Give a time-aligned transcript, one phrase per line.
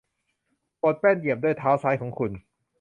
[0.83, 2.31] กดแป้นเหยียบด้วยเท้าซ้ายของคุณ